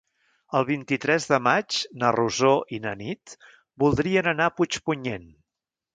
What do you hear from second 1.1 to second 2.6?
de maig na Rosó